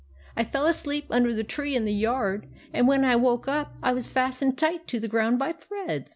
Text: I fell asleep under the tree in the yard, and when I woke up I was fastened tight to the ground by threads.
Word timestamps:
I 0.35 0.43
fell 0.43 0.65
asleep 0.65 1.05
under 1.11 1.31
the 1.31 1.43
tree 1.43 1.75
in 1.75 1.85
the 1.85 1.93
yard, 1.93 2.47
and 2.73 2.87
when 2.87 3.05
I 3.05 3.15
woke 3.15 3.47
up 3.47 3.75
I 3.83 3.93
was 3.93 4.07
fastened 4.07 4.57
tight 4.57 4.87
to 4.87 4.99
the 4.99 5.07
ground 5.07 5.37
by 5.37 5.51
threads. 5.51 6.09